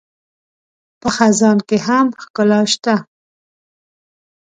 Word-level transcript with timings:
په 1.01 1.07
خزان 1.15 1.57
کې 1.67 1.77
هم 1.87 2.07
ښکلا 2.21 2.61
شته 2.71 2.95